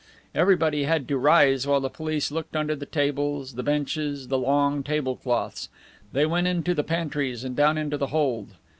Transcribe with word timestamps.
Everybody 0.33 0.85
had 0.85 1.07
to 1.09 1.17
rise 1.19 1.67
while 1.67 1.79
the 1.79 1.87
police 1.87 2.31
looked 2.31 2.55
under 2.55 2.75
the 2.75 2.87
tables, 2.87 3.53
the 3.53 3.61
benches, 3.61 4.29
the 4.29 4.37
long 4.39 4.81
table 4.81 5.15
cloths. 5.15 5.69
They 6.11 6.25
went 6.25 6.47
into 6.47 6.73
the 6.73 6.83
pantries 6.83 7.43
and 7.43 7.55
down 7.55 7.77
into 7.77 7.97
the 7.99 8.07
hold. 8.07 8.55